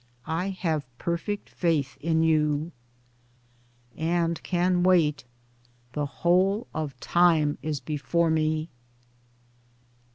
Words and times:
I 0.25 0.49
have 0.49 0.87
perfect 0.97 1.47
faith 1.47 1.95
in 2.01 2.23
you. 2.23 2.71
And 3.95 4.41
can 4.41 4.81
wait: 4.81 5.25
the 5.93 6.07
whole 6.07 6.65
of 6.73 6.99
Time 6.99 7.59
is 7.61 7.79
before 7.79 8.31
me. 8.31 8.71